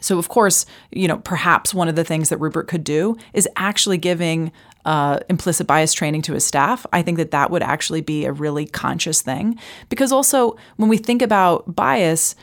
So, 0.02 0.20
of 0.20 0.30
course, 0.30 0.66
you 0.92 1.08
know, 1.08 1.18
perhaps 1.18 1.74
one 1.74 1.88
of 1.88 1.96
the 1.96 2.04
things 2.04 2.30
that 2.30 2.38
Rupert 2.38 2.68
could 2.68 2.84
do 2.84 3.18
is 3.34 3.50
actually 3.56 3.98
giving 3.98 4.52
uh, 4.86 5.20
implicit 5.30 5.66
bias 5.66 5.94
training 5.94 6.22
to 6.24 6.34
his 6.34 6.46
staff. 6.46 6.86
I 6.94 7.02
think 7.02 7.18
that 7.18 7.32
that 7.32 7.50
would 7.50 7.64
actually 7.64 8.02
be 8.02 8.26
a 8.26 8.32
really 8.32 8.68
conscious 8.68 9.22
thing. 9.22 9.58
Because 9.90 10.12
also, 10.12 10.58
when 10.76 10.90
we 10.90 10.98
think 10.98 11.22
about 11.24 11.76
bias, 11.76 12.36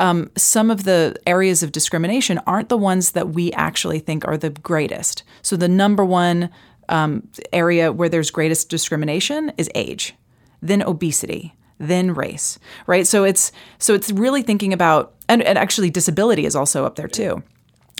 um, 0.00 0.30
some 0.36 0.70
of 0.70 0.84
the 0.84 1.14
areas 1.26 1.62
of 1.62 1.70
discrimination 1.70 2.40
aren't 2.46 2.68
the 2.68 2.76
ones 2.76 3.12
that 3.12 3.28
we 3.28 3.52
actually 3.52 4.00
think 4.00 4.26
are 4.26 4.36
the 4.36 4.50
greatest. 4.50 5.22
So, 5.42 5.56
the 5.56 5.68
number 5.68 6.04
one 6.04 6.50
um, 6.88 7.28
area 7.52 7.92
where 7.92 8.08
there's 8.08 8.30
greatest 8.30 8.68
discrimination 8.68 9.52
is 9.56 9.70
age, 9.74 10.14
then 10.60 10.82
obesity, 10.82 11.54
then 11.78 12.14
race, 12.14 12.58
right? 12.86 13.06
So 13.06 13.24
it's 13.24 13.52
so 13.78 13.94
it's 13.94 14.10
really 14.12 14.42
thinking 14.42 14.72
about 14.72 15.14
and, 15.28 15.42
and 15.42 15.56
actually 15.56 15.90
disability 15.90 16.44
is 16.44 16.56
also 16.56 16.84
up 16.84 16.96
there 16.96 17.08
too. 17.08 17.42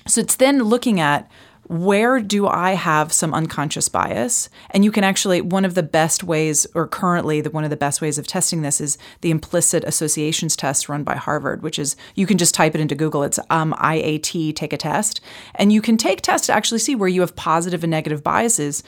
So 0.07 0.21
it's 0.21 0.37
then 0.37 0.65
looking 0.65 1.01
at 1.01 1.31
where 1.71 2.19
do 2.19 2.49
I 2.49 2.73
have 2.73 3.13
some 3.13 3.33
unconscious 3.33 3.89
bias? 3.89 4.49
And 4.71 4.85
you 4.85 4.91
can 4.91 5.05
actually, 5.05 5.41
one 5.41 5.65
of 5.65 5.75
the 5.77 5.85
best 5.85 6.25
ways, 6.25 6.67
or 6.75 6.89
currently 6.89 7.41
the, 7.41 7.51
one 7.51 7.63
of 7.63 7.71
the 7.71 7.77
best 7.77 8.01
ways 8.01 8.19
of 8.19 8.27
testing 8.27 8.63
this 8.63 8.81
is 8.81 8.99
the 9.21 9.31
implicit 9.31 9.85
associations 9.85 10.57
test 10.57 10.89
run 10.89 11.05
by 11.05 11.15
Harvard, 11.15 11.63
which 11.63 11.79
is 11.79 11.95
you 12.17 12.27
can 12.27 12.39
just 12.39 12.57
type 12.57 12.75
it 12.75 12.81
into 12.81 12.97
Google. 12.97 13.23
It's 13.23 13.39
um, 13.51 13.73
IAT, 13.75 14.57
take 14.57 14.73
a 14.73 14.77
test. 14.77 15.21
And 15.55 15.73
you 15.73 15.81
can 15.81 15.97
take 15.97 16.23
tests 16.23 16.49
to 16.49 16.53
actually 16.53 16.81
see 16.81 16.97
where 16.97 17.09
you 17.09 17.21
have 17.21 17.37
positive 17.37 17.85
and 17.85 17.91
negative 17.93 18.25
biases 18.25 18.83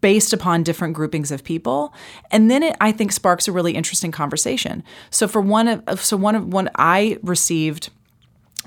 based 0.00 0.32
upon 0.32 0.62
different 0.62 0.94
groupings 0.94 1.32
of 1.32 1.42
people. 1.42 1.92
And 2.30 2.48
then 2.48 2.62
it, 2.62 2.76
I 2.80 2.92
think, 2.92 3.10
sparks 3.10 3.48
a 3.48 3.52
really 3.52 3.72
interesting 3.72 4.12
conversation. 4.12 4.84
So 5.10 5.26
for 5.26 5.40
one 5.40 5.66
of, 5.66 6.00
so 6.04 6.16
one 6.16 6.36
of, 6.36 6.46
one, 6.46 6.70
I 6.76 7.18
received 7.24 7.90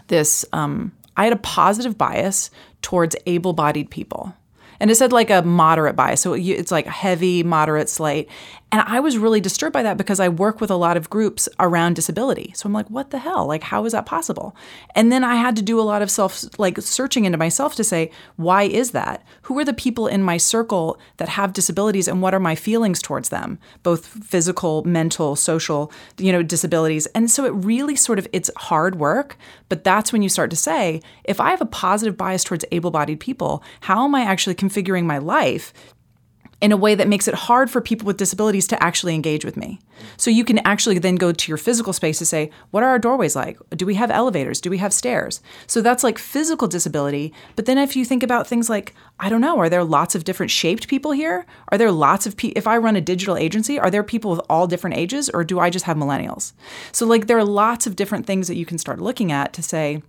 this, 0.08 0.44
um, 0.52 0.92
I 1.18 1.24
had 1.24 1.34
a 1.34 1.38
positive 1.38 1.98
bias 1.98 2.52
towards 2.82 3.16
able 3.26 3.54
bodied 3.54 3.90
people. 3.90 4.34
And 4.80 4.92
it 4.92 4.96
said 4.96 5.14
like 5.14 5.30
a 5.30 5.42
moderate 5.42 5.96
bias. 5.96 6.22
So 6.22 6.34
it's 6.34 6.72
like 6.72 6.86
heavy, 6.86 7.44
moderate, 7.44 7.90
slight. 7.90 8.28
And 8.72 8.84
I 8.86 9.00
was 9.00 9.18
really 9.18 9.40
disturbed 9.40 9.74
by 9.74 9.84
that 9.84 9.96
because 9.96 10.20
I 10.20 10.28
work 10.28 10.60
with 10.60 10.70
a 10.70 10.76
lot 10.76 10.98
of 10.98 11.10
groups 11.10 11.48
around 11.60 11.96
disability. 11.96 12.52
So 12.56 12.68
I'm 12.68 12.74
like, 12.74 12.90
what 12.90 13.12
the 13.12 13.20
hell? 13.20 13.46
Like, 13.46 13.64
how 13.64 13.86
is 13.86 13.94
that 13.94 14.06
possible? 14.06 14.56
And 14.96 15.12
then 15.12 15.24
I 15.24 15.36
had 15.36 15.56
to 15.56 15.62
do 15.62 15.80
a 15.80 15.84
lot 15.84 16.02
of 16.02 16.12
self, 16.12 16.44
like 16.60 16.82
searching 16.82 17.26
into 17.26 17.38
myself 17.38 17.76
to 17.76 17.84
say, 17.84 18.12
why 18.36 18.64
is 18.64 18.92
that? 18.92 19.24
Who 19.44 19.58
are 19.60 19.64
the 19.64 19.74
people 19.74 20.08
in 20.08 20.24
my 20.24 20.38
circle 20.38 21.00
that 21.18 21.30
have 21.30 21.54
disabilities 21.54 22.08
and 22.08 22.22
what 22.22 22.34
are 22.34 22.40
my 22.40 22.56
feelings 22.56 23.02
towards 23.02 23.30
them? 23.30 23.60
Both 23.84 24.08
physical, 24.08 24.84
mental, 24.84 25.36
social, 25.38 25.92
you 26.18 26.32
know, 26.32 26.44
disabilities. 26.44 27.06
And 27.08 27.32
so 27.32 27.46
it 27.46 27.52
really 27.52 27.96
sort 27.96 28.20
of, 28.20 28.28
it's 28.34 28.52
hard 28.58 28.96
work. 28.96 29.38
But 29.70 29.84
that's 29.84 30.12
when 30.12 30.22
you 30.22 30.30
start 30.30 30.50
to 30.50 30.58
say, 30.58 31.02
if 31.24 31.40
I 31.40 31.52
have 31.52 31.62
a 31.62 31.66
positive 31.66 32.18
bias 32.18 32.44
towards 32.44 32.66
able 32.72 32.92
bodied 32.92 33.20
people, 33.20 33.64
how 33.82 34.04
am 34.04 34.16
I 34.16 34.22
actually 34.22 34.56
configuring 34.56 35.06
my 35.06 35.20
life 35.20 35.72
in 36.62 36.72
a 36.72 36.78
way 36.78 36.96
that 36.96 37.08
makes 37.08 37.28
it 37.28 37.34
hard 37.34 37.70
for 37.70 37.82
people 37.82 38.06
with 38.06 38.18
disabilities 38.18 38.66
to 38.68 38.82
actually 38.82 39.14
engage 39.14 39.44
with 39.44 39.58
me. 39.58 39.80
So 40.18 40.32
you 40.32 40.46
can 40.46 40.60
actually 40.60 40.98
then 41.00 41.16
go 41.16 41.32
to 41.32 41.52
your 41.52 41.58
physical 41.58 41.92
space 41.92 42.18
to 42.20 42.26
say, 42.26 42.50
what 42.72 42.82
are 42.82 42.90
our 42.90 43.00
doorways 43.00 43.36
like? 43.36 43.58
Do 43.72 43.86
we 43.86 43.96
have 43.96 44.10
elevators? 44.10 44.62
Do 44.62 44.70
we 44.70 44.78
have 44.78 44.94
stairs? 44.94 45.42
So 45.68 45.82
that's 45.82 46.04
like 46.04 46.18
physical 46.18 46.68
disability. 46.68 47.34
But 47.56 47.66
then 47.66 47.78
if 47.78 47.96
you 47.96 48.06
think 48.06 48.24
about 48.24 48.48
things 48.48 48.70
like, 48.70 48.96
I 49.20 49.30
don't 49.30 49.42
know, 49.42 49.60
are 49.60 49.70
there 49.70 49.84
lots 49.84 50.16
of 50.16 50.24
different 50.24 50.52
shaped 50.52 50.88
people 50.88 51.12
here? 51.12 51.46
Are 51.70 51.78
there 51.78 51.92
lots 51.92 52.26
of 52.26 52.38
people, 52.38 52.58
if 52.58 52.68
I 52.68 52.78
run 52.78 52.96
a 52.96 53.02
digital 53.02 53.38
agency, 53.38 53.78
are 53.78 53.92
there 53.92 54.04
people 54.04 54.32
with 54.32 54.42
all 54.50 54.66
different 54.66 54.96
ages 54.96 55.30
or 55.30 55.44
do 55.44 55.60
I 55.60 55.70
just 55.70 55.86
have 55.86 55.98
millennials? 55.98 56.54
So 56.94 57.06
like 57.06 57.28
there 57.28 57.38
are 57.38 57.44
lots 57.44 57.86
of 57.86 57.98
different 57.98 58.26
things 58.26 58.48
that 58.48 58.56
you 58.56 58.66
can 58.66 58.78
start 58.78 59.02
looking 59.02 59.32
at 59.32 59.52
to 59.54 59.62
say, 59.62 60.02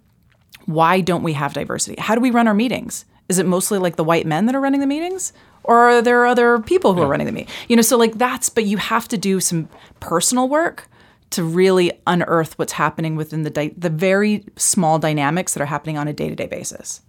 why 0.67 1.01
don't 1.01 1.23
we 1.23 1.33
have 1.33 1.55
diversity? 1.55 2.01
How 2.01 2.15
do 2.15 2.21
we 2.21 2.31
run 2.31 2.49
our 2.49 2.55
meetings? 2.55 3.05
Is 3.29 3.39
it 3.39 3.47
mostly 3.47 3.79
like 3.79 3.97
the 3.97 4.05
white 4.05 4.27
men 4.27 4.47
that 4.47 4.55
are 4.55 4.61
running 4.61 4.81
the 4.81 4.87
meetings? 4.87 5.33
or 5.67 5.91
are 5.91 6.03
there 6.03 6.27
other 6.27 6.61
people 6.61 6.95
who 6.95 7.01
yeah. 7.01 7.07
are 7.07 7.11
running 7.11 7.27
the 7.27 7.33
meeting? 7.33 7.53
You 7.69 7.77
know, 7.77 7.83
so 7.83 7.97
like 7.97 8.17
that's, 8.17 8.49
but 8.49 8.65
you 8.65 8.79
have 8.79 9.09
to 9.09 9.19
do 9.19 9.41
some 9.41 9.69
personal 10.01 10.49
work 10.49 10.89
to 11.31 11.43
really 11.43 11.93
unearth 12.07 12.59
what's 12.59 12.73
happening 12.73 13.17
within 13.17 13.43
the 13.43 13.51
di- 13.51 13.75
the 13.77 13.91
very 13.91 14.45
small 14.57 14.99
dynamics 14.99 15.55
that 15.55 15.61
are 15.61 15.67
happening 15.67 15.99
on 15.99 16.09
a 16.09 16.13
day 16.13 16.29
to 16.29 16.37
day 16.37 16.47
basis. 16.47 17.03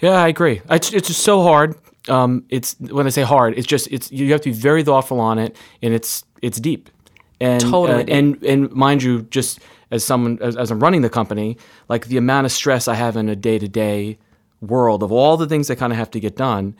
Yeah, 0.00 0.12
I 0.12 0.28
agree. 0.28 0.60
It's, 0.70 0.92
it's 0.92 1.08
just 1.08 1.22
so 1.22 1.42
hard. 1.42 1.74
Um, 2.08 2.44
it's 2.50 2.76
when 2.78 3.06
I 3.06 3.10
say 3.10 3.22
hard, 3.22 3.58
it's 3.58 3.66
just 3.66 3.88
it's 3.90 4.12
you 4.12 4.30
have 4.32 4.42
to 4.42 4.50
be 4.50 4.56
very 4.56 4.84
thoughtful 4.84 5.18
on 5.18 5.38
it, 5.38 5.56
and 5.82 5.94
it's 5.94 6.24
it's 6.42 6.60
deep. 6.60 6.90
And 7.40 7.60
totally 7.60 8.02
uh, 8.02 8.04
deep. 8.04 8.14
and 8.14 8.44
and 8.44 8.72
mind 8.72 9.02
you, 9.02 9.22
just 9.22 9.60
as 9.90 10.04
someone 10.04 10.38
as, 10.42 10.56
as 10.56 10.70
I'm 10.70 10.80
running 10.80 11.00
the 11.00 11.10
company, 11.10 11.56
like 11.88 12.06
the 12.06 12.18
amount 12.18 12.44
of 12.44 12.52
stress 12.52 12.86
I 12.86 12.94
have 12.94 13.16
in 13.16 13.30
a 13.30 13.36
day 13.36 13.58
to 13.58 13.68
day 13.68 14.18
world 14.68 15.02
of 15.02 15.12
all 15.12 15.36
the 15.36 15.46
things 15.46 15.68
that 15.68 15.76
kind 15.76 15.92
of 15.92 15.98
have 15.98 16.10
to 16.10 16.20
get 16.20 16.36
done 16.36 16.74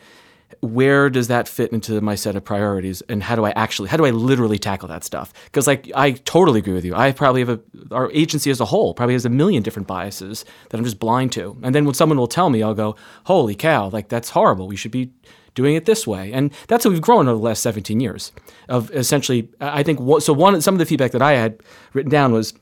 where 0.61 1.11
does 1.11 1.29
that 1.29 1.49
fit 1.49 1.73
into 1.73 2.01
my 2.01 2.15
set 2.15 2.37
of 2.37 2.45
priorities 2.45 3.03
and 3.09 3.23
how 3.23 3.37
do 3.37 3.45
i 3.45 3.51
actually 3.51 3.89
how 3.89 3.97
do 3.97 4.05
i 4.05 4.11
literally 4.11 4.59
tackle 4.59 4.89
that 4.89 5.05
stuff? 5.05 5.33
Because 5.45 5.67
like 5.67 5.91
i 5.95 6.13
totally 6.13 6.61
agree 6.61 6.73
with 6.73 6.85
you. 6.85 6.95
I 6.95 7.13
probably 7.13 7.41
have 7.41 7.49
a 7.49 7.61
our 7.91 8.11
agency 8.13 8.51
as 8.51 8.61
a 8.61 8.65
whole 8.65 8.95
probably 8.95 9.15
has 9.15 9.25
a 9.25 9.31
million 9.31 9.63
different 9.63 9.89
biases 9.89 10.45
that 10.71 10.79
i'm 10.79 10.85
just 10.85 10.99
blind 10.99 11.33
to. 11.33 11.57
And 11.63 11.75
then 11.75 11.85
when 11.85 11.95
someone 11.95 12.19
will 12.19 12.27
tell 12.27 12.51
me 12.51 12.63
i'll 12.63 12.75
go 12.75 12.97
holy 13.25 13.55
cow 13.55 13.89
like 13.89 14.09
that's 14.09 14.31
horrible. 14.31 14.67
We 14.69 14.77
should 14.77 14.93
be 14.93 15.13
doing 15.55 15.77
it 15.77 15.85
this 15.85 16.05
way. 16.05 16.33
And 16.33 16.53
that's 16.67 16.83
how 16.83 16.91
we've 16.91 17.01
grown 17.01 17.29
over 17.29 17.39
the 17.39 17.45
last 17.45 17.63
17 17.63 18.01
years 18.01 18.33
of 18.69 18.91
essentially 18.93 19.49
i 19.61 19.83
think 19.83 20.01
what, 20.01 20.23
so 20.23 20.33
one 20.33 20.61
some 20.61 20.75
of 20.75 20.79
the 20.79 20.87
feedback 20.87 21.13
that 21.13 21.23
i 21.23 21.33
had 21.33 21.61
written 21.93 22.11
down 22.11 22.33
was 22.33 22.55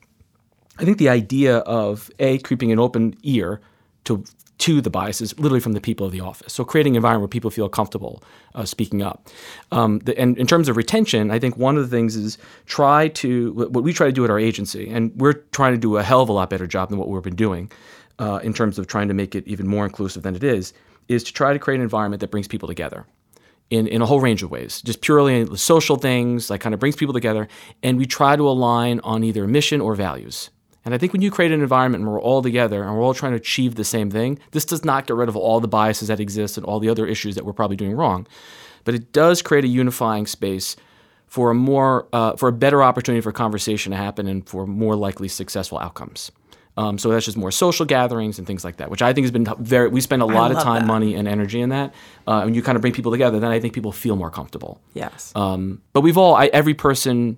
i 0.79 0.85
think 0.85 0.97
the 0.97 1.09
idea 1.09 1.57
of 1.59 2.11
a 2.19 2.37
creeping 2.39 2.71
an 2.71 2.79
open 2.79 3.15
ear 3.23 3.61
to 4.03 4.23
to 4.59 4.81
the 4.81 4.89
biases, 4.89 5.37
literally 5.39 5.59
from 5.59 5.73
the 5.73 5.81
people 5.81 6.05
of 6.05 6.11
the 6.11 6.21
office. 6.21 6.53
So 6.53 6.63
creating 6.63 6.93
an 6.93 6.97
environment 6.97 7.21
where 7.23 7.27
people 7.27 7.49
feel 7.49 7.67
comfortable 7.69 8.23
uh, 8.55 8.65
speaking 8.65 9.01
up. 9.01 9.27
Um, 9.71 9.99
the, 9.99 10.17
and 10.17 10.37
in 10.37 10.47
terms 10.47 10.69
of 10.69 10.77
retention, 10.77 11.31
I 11.31 11.39
think 11.39 11.57
one 11.57 11.75
of 11.75 11.89
the 11.89 11.95
things 11.95 12.15
is 12.15 12.37
try 12.65 13.07
to 13.09 13.53
what 13.53 13.83
we 13.83 13.93
try 13.93 14.07
to 14.07 14.13
do 14.13 14.23
at 14.23 14.29
our 14.29 14.39
agency, 14.39 14.89
and 14.89 15.11
we're 15.15 15.33
trying 15.33 15.73
to 15.73 15.79
do 15.79 15.97
a 15.97 16.03
hell 16.03 16.21
of 16.21 16.29
a 16.29 16.33
lot 16.33 16.49
better 16.49 16.67
job 16.67 16.89
than 16.89 16.99
what 16.99 17.09
we've 17.09 17.23
been 17.23 17.35
doing 17.35 17.71
uh, 18.19 18.39
in 18.43 18.53
terms 18.53 18.77
of 18.77 18.87
trying 18.87 19.07
to 19.07 19.13
make 19.13 19.35
it 19.35 19.47
even 19.47 19.67
more 19.67 19.85
inclusive 19.85 20.23
than 20.23 20.35
it 20.35 20.43
is, 20.43 20.73
is 21.07 21.23
to 21.23 21.33
try 21.33 21.51
to 21.51 21.59
create 21.59 21.77
an 21.77 21.83
environment 21.83 22.21
that 22.21 22.31
brings 22.31 22.47
people 22.47 22.67
together. 22.67 23.05
In, 23.69 23.87
in 23.87 24.03
a 24.03 24.05
whole 24.05 24.19
range 24.19 24.43
of 24.43 24.51
ways, 24.51 24.83
just 24.83 25.01
purely 25.01 25.47
social 25.57 25.95
things, 25.95 26.49
like 26.49 26.61
kind 26.61 26.75
of 26.75 26.79
brings 26.79 26.95
people 26.95 27.13
together, 27.13 27.47
and 27.81 27.97
we 27.97 28.05
try 28.05 28.35
to 28.35 28.47
align 28.47 28.99
on 28.99 29.23
either 29.23 29.47
mission 29.47 29.81
or 29.81 29.95
values. 29.95 30.51
And 30.85 30.93
I 30.93 30.97
think 30.97 31.13
when 31.13 31.21
you 31.21 31.31
create 31.31 31.51
an 31.51 31.61
environment 31.61 32.03
where 32.03 32.13
we're 32.13 32.21
all 32.21 32.41
together 32.41 32.83
and 32.83 32.93
we're 32.93 33.03
all 33.03 33.13
trying 33.13 33.31
to 33.31 33.37
achieve 33.37 33.75
the 33.75 33.85
same 33.85 34.11
thing, 34.11 34.39
this 34.51 34.65
does 34.65 34.83
not 34.83 35.07
get 35.07 35.15
rid 35.15 35.29
of 35.29 35.37
all 35.37 35.59
the 35.59 35.67
biases 35.67 36.09
that 36.09 36.19
exist 36.19 36.57
and 36.57 36.65
all 36.65 36.79
the 36.79 36.89
other 36.89 37.05
issues 37.05 37.35
that 37.35 37.45
we're 37.45 37.53
probably 37.53 37.77
doing 37.77 37.95
wrong. 37.95 38.27
But 38.83 38.95
it 38.95 39.13
does 39.13 39.41
create 39.41 39.63
a 39.63 39.69
unifying 39.69 40.27
space 40.27 40.75
for 41.27 41.51
a 41.51 41.55
more 41.55 42.07
uh, 42.13 42.35
for 42.35 42.49
a 42.49 42.51
better 42.51 42.83
opportunity 42.83 43.21
for 43.21 43.31
conversation 43.31 43.91
to 43.91 43.97
happen 43.97 44.27
and 44.27 44.47
for 44.47 44.67
more 44.67 44.95
likely 44.95 45.27
successful 45.27 45.79
outcomes. 45.79 46.31
Um, 46.75 46.97
so 46.97 47.09
that's 47.09 47.25
just 47.25 47.37
more 47.37 47.51
social 47.51 47.85
gatherings 47.85 48.39
and 48.39 48.47
things 48.47 48.63
like 48.63 48.77
that, 48.77 48.89
which 48.89 49.01
I 49.01 49.13
think 49.13 49.25
has 49.25 49.31
been 49.31 49.47
very. 49.59 49.89
We 49.89 50.01
spend 50.01 50.21
a 50.21 50.25
lot 50.25 50.51
of 50.51 50.57
time, 50.61 50.81
that. 50.81 50.87
money, 50.87 51.13
and 51.13 51.27
energy 51.27 51.61
in 51.61 51.69
that. 51.69 51.93
Uh, 52.27 52.41
and 52.45 52.55
you 52.55 52.63
kind 52.63 52.75
of 52.75 52.81
bring 52.81 52.93
people 52.93 53.11
together, 53.11 53.39
then 53.39 53.51
I 53.51 53.59
think 53.59 53.73
people 53.73 53.91
feel 53.91 54.15
more 54.15 54.31
comfortable. 54.31 54.81
Yes. 54.93 55.31
Um, 55.35 55.81
but 55.93 56.01
we've 56.01 56.17
all, 56.17 56.35
I, 56.35 56.47
every 56.47 56.73
person 56.73 57.37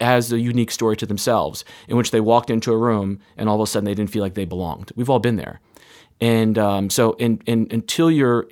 has 0.00 0.32
a 0.32 0.38
unique 0.38 0.70
story 0.70 0.96
to 0.96 1.06
themselves 1.06 1.64
in 1.88 1.96
which 1.96 2.10
they 2.10 2.20
walked 2.20 2.50
into 2.50 2.72
a 2.72 2.76
room 2.76 3.20
and 3.36 3.48
all 3.48 3.56
of 3.56 3.60
a 3.62 3.66
sudden 3.66 3.84
they 3.84 3.94
didn't 3.94 4.10
feel 4.10 4.22
like 4.22 4.34
they 4.34 4.44
belonged. 4.44 4.92
We've 4.94 5.10
all 5.10 5.18
been 5.18 5.36
there. 5.36 5.60
And 6.20 6.58
um, 6.58 6.90
so 6.90 7.16
until 7.18 8.10
you're 8.10 8.46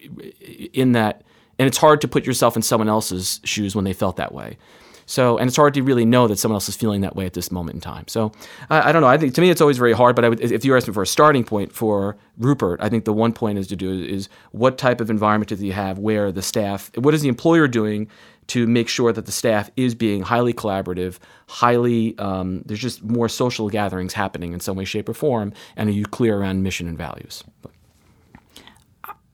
in 0.72 0.92
that, 0.92 1.22
and 1.58 1.68
it's 1.68 1.78
hard 1.78 2.00
to 2.00 2.08
put 2.08 2.26
yourself 2.26 2.56
in 2.56 2.62
someone 2.62 2.88
else's 2.88 3.40
shoes 3.44 3.76
when 3.76 3.84
they 3.84 3.92
felt 3.92 4.16
that 4.16 4.32
way. 4.32 4.58
So, 5.06 5.38
and 5.38 5.48
it's 5.48 5.56
hard 5.56 5.74
to 5.74 5.82
really 5.82 6.04
know 6.04 6.26
that 6.28 6.38
someone 6.38 6.56
else 6.56 6.68
is 6.68 6.76
feeling 6.76 7.00
that 7.02 7.16
way 7.16 7.26
at 7.26 7.34
this 7.34 7.50
moment 7.50 7.74
in 7.76 7.80
time. 7.80 8.06
So, 8.08 8.32
I, 8.70 8.88
I 8.88 8.92
don't 8.92 9.02
know. 9.02 9.08
I 9.08 9.18
think 9.18 9.34
to 9.34 9.40
me 9.40 9.50
it's 9.50 9.60
always 9.60 9.78
very 9.78 9.92
hard. 9.92 10.16
But 10.16 10.28
would, 10.28 10.40
if 10.40 10.64
you 10.64 10.74
ask 10.76 10.82
asking 10.82 10.94
for 10.94 11.02
a 11.02 11.06
starting 11.06 11.44
point 11.44 11.72
for 11.72 12.16
Rupert, 12.38 12.80
I 12.82 12.88
think 12.88 13.04
the 13.04 13.12
one 13.12 13.32
point 13.32 13.58
is 13.58 13.66
to 13.68 13.76
do 13.76 14.02
is 14.02 14.28
what 14.52 14.78
type 14.78 15.00
of 15.00 15.10
environment 15.10 15.48
do 15.48 15.56
you 15.56 15.72
have 15.72 15.98
where 15.98 16.32
the 16.32 16.42
staff, 16.42 16.90
what 16.96 17.14
is 17.14 17.22
the 17.22 17.28
employer 17.28 17.68
doing 17.68 18.08
to 18.48 18.66
make 18.66 18.88
sure 18.88 19.12
that 19.12 19.26
the 19.26 19.32
staff 19.32 19.70
is 19.76 19.94
being 19.94 20.22
highly 20.22 20.52
collaborative, 20.52 21.18
highly, 21.48 22.18
um, 22.18 22.62
there's 22.66 22.80
just 22.80 23.02
more 23.02 23.28
social 23.28 23.68
gatherings 23.68 24.12
happening 24.12 24.52
in 24.52 24.60
some 24.60 24.76
way, 24.76 24.84
shape, 24.84 25.08
or 25.08 25.14
form, 25.14 25.52
and 25.76 25.88
are 25.88 25.92
you 25.92 26.04
clear 26.04 26.38
around 26.38 26.62
mission 26.62 26.88
and 26.88 26.98
values? 26.98 27.44
But. 27.62 27.70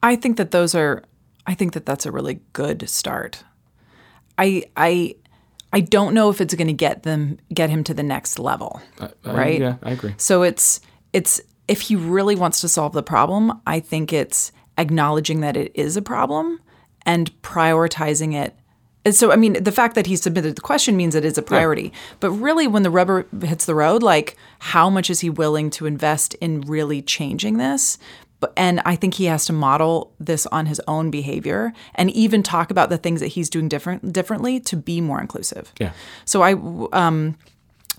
I 0.01 0.15
think 0.15 0.37
that 0.37 0.51
those 0.51 0.75
are, 0.75 1.03
I 1.45 1.53
think 1.55 1.73
that 1.73 1.85
that's 1.85 2.05
a 2.05 2.11
really 2.11 2.39
good 2.53 2.87
start. 2.89 3.43
I, 4.37 4.63
I, 4.77 5.15
I 5.71 5.81
don't 5.81 6.13
know 6.13 6.29
if 6.29 6.41
it's 6.41 6.55
going 6.55 6.67
to 6.67 6.73
get 6.73 7.03
them 7.03 7.37
get 7.53 7.69
him 7.69 7.83
to 7.85 7.93
the 7.93 8.03
next 8.03 8.39
level, 8.39 8.81
right? 9.23 9.59
yeah, 9.59 9.75
I 9.83 9.91
agree. 9.91 10.15
So 10.17 10.43
it's 10.43 10.81
it's 11.13 11.41
if 11.67 11.81
he 11.81 11.95
really 11.95 12.35
wants 12.35 12.61
to 12.61 12.69
solve 12.69 12.93
the 12.93 13.03
problem, 13.03 13.61
I 13.67 13.79
think 13.79 14.11
it's 14.11 14.51
acknowledging 14.77 15.41
that 15.41 15.55
it 15.55 15.71
is 15.75 15.97
a 15.97 16.01
problem 16.01 16.59
and 17.05 17.31
prioritizing 17.41 18.33
it 18.33 18.55
and 19.05 19.15
so, 19.15 19.31
I 19.31 19.37
mean, 19.37 19.53
the 19.63 19.71
fact 19.71 19.95
that 19.95 20.07
he 20.07 20.15
submitted 20.15 20.55
the 20.55 20.61
question 20.61 20.97
means 20.97 21.15
it 21.15 21.23
is 21.23 21.37
a 21.37 21.41
priority. 21.41 21.83
Yeah. 21.83 21.99
But 22.19 22.31
really, 22.31 22.67
when 22.67 22.83
the 22.83 22.89
rubber 22.89 23.25
hits 23.41 23.65
the 23.65 23.73
road, 23.73 24.03
like, 24.03 24.35
how 24.59 24.89
much 24.89 25.09
is 25.09 25.21
he 25.21 25.29
willing 25.29 25.69
to 25.71 25.85
invest 25.85 26.33
in 26.35 26.61
really 26.61 27.01
changing 27.01 27.57
this? 27.57 27.97
But, 28.39 28.53
and 28.55 28.79
I 28.85 28.95
think 28.95 29.15
he 29.15 29.25
has 29.25 29.45
to 29.47 29.53
model 29.53 30.13
this 30.19 30.45
on 30.47 30.65
his 30.65 30.81
own 30.87 31.11
behavior 31.11 31.73
and 31.95 32.09
even 32.11 32.41
talk 32.41 32.71
about 32.71 32.89
the 32.89 32.97
things 32.97 33.19
that 33.19 33.27
he's 33.27 33.49
doing 33.49 33.67
different 33.67 34.13
differently 34.13 34.59
to 34.61 34.77
be 34.77 35.01
more 35.01 35.19
inclusive. 35.19 35.73
Yeah. 35.79 35.91
So 36.25 36.41
I 36.41 36.53
um, 36.93 37.37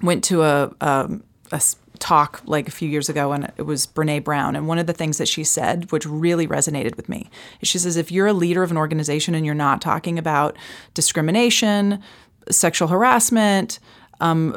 went 0.02 0.24
to 0.24 0.42
a, 0.42 0.74
a, 0.80 1.10
a 1.52 1.62
talk 1.98 2.40
like 2.46 2.66
a 2.66 2.70
few 2.70 2.88
years 2.88 3.10
ago, 3.10 3.32
and 3.32 3.52
it 3.58 3.62
was 3.62 3.86
Brene 3.86 4.24
Brown. 4.24 4.56
And 4.56 4.66
one 4.66 4.78
of 4.78 4.86
the 4.86 4.94
things 4.94 5.18
that 5.18 5.28
she 5.28 5.44
said, 5.44 5.92
which 5.92 6.06
really 6.06 6.46
resonated 6.46 6.96
with 6.96 7.08
me, 7.08 7.30
is 7.60 7.68
she 7.68 7.78
says, 7.78 7.96
if 7.96 8.10
you're 8.10 8.28
a 8.28 8.32
leader 8.32 8.62
of 8.62 8.70
an 8.70 8.78
organization 8.78 9.34
and 9.34 9.44
you're 9.44 9.54
not 9.54 9.82
talking 9.82 10.18
about 10.18 10.56
discrimination, 10.94 12.02
sexual 12.50 12.88
harassment, 12.88 13.78
um, 14.20 14.56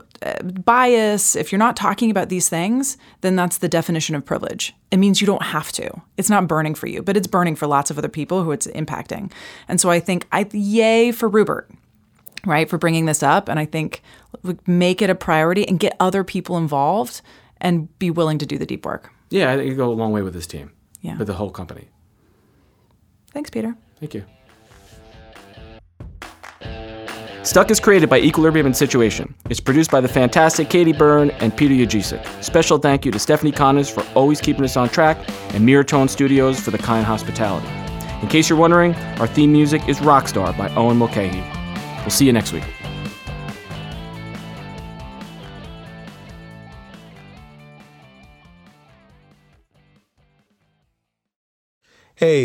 bias, 0.65 1.36
if 1.36 1.51
you're 1.51 1.60
not 1.60 1.75
talking 1.75 2.12
about 2.12 2.29
these 2.29 2.50
things, 2.50 2.98
then 3.22 3.36
that's 3.36 3.58
the 3.58 3.67
definition 3.67 4.15
of 4.15 4.25
privilege. 4.25 4.74
It 4.91 4.98
means 4.98 5.22
you 5.22 5.27
don't 5.27 5.43
have 5.43 5.72
to. 5.74 6.01
It's 6.17 6.29
not 6.29 6.48
burning 6.48 6.75
for 6.75 6.88
you, 6.88 7.01
but 7.01 7.17
it's 7.17 7.27
burning 7.27 7.55
for 7.55 7.67
lots 7.67 7.89
of 7.89 7.98
other 7.98 8.10
people 8.10 8.43
who 8.43 8.51
it's 8.51 8.67
impacting. 8.67 9.32
And 9.67 9.79
so 9.82 9.89
I 9.89 10.00
think, 10.00 10.27
I 10.32 10.48
yay 10.51 11.12
for 11.12 11.27
Rupert, 11.27 11.72
right, 12.46 12.70
for 12.70 12.77
bringing 12.77 13.05
this 13.05 13.24
up. 13.24 13.50
And 13.50 13.60
I 13.60 13.65
think 13.65 14.01
make 14.67 15.01
it 15.01 15.10
a 15.10 15.15
priority 15.15 15.67
and 15.67 15.79
get 15.79 15.96
other 16.00 16.24
people 16.24 16.58
involved 16.58 17.22
and 17.60 17.98
be 18.00 18.12
willing 18.12 18.38
to 18.39 18.46
do 18.46 18.58
the 18.58 18.65
deep 18.65 18.86
work. 18.86 19.12
Yeah, 19.29 19.51
I 19.51 19.58
think 19.58 19.70
you 19.70 19.75
go 19.75 19.89
a 19.89 19.93
long 19.93 20.12
way 20.12 20.22
with 20.22 20.34
this 20.34 20.48
team. 20.48 20.72
Yeah. 21.01 21.17
With 21.17 21.27
the 21.27 21.34
whole 21.34 21.50
company. 21.50 21.89
Thanks, 23.32 23.50
Peter. 23.50 23.75
Thank 24.00 24.13
you. 24.13 24.25
Stuck 27.43 27.69
is 27.71 27.79
created 27.81 28.09
by 28.09 28.21
Equilibrium 28.21 28.65
and 28.65 28.75
Situation. 28.75 29.35
It's 29.50 29.59
produced 29.59 29.91
by 29.91 30.00
the 30.00 30.07
fantastic 30.07 30.69
Katie 30.69 30.93
Byrne 30.93 31.29
and 31.41 31.55
Peter 31.55 31.73
Yajicic. 31.73 32.25
Special 32.41 32.77
thank 32.77 33.05
you 33.05 33.12
to 33.12 33.19
Stephanie 33.19 33.51
Connors 33.51 33.89
for 33.89 34.01
always 34.15 34.39
keeping 34.39 34.63
us 34.63 34.77
on 34.77 34.88
track 34.88 35.17
and 35.53 35.67
Miratone 35.67 36.09
Studios 36.09 36.57
for 36.62 36.71
the 36.71 36.77
kind 36.77 37.05
hospitality. 37.05 37.67
In 38.21 38.29
case 38.29 38.50
you're 38.50 38.57
wondering, 38.57 38.95
our 39.19 39.27
theme 39.27 39.51
music 39.51 39.89
is 39.89 40.00
Rockstar 40.00 40.57
by 40.57 40.73
Owen 40.75 40.95
Mulcahy. 40.95 41.43
We'll 42.03 42.12
see 42.12 42.25
you 42.25 42.31
next 42.31 42.53
week. 42.53 42.63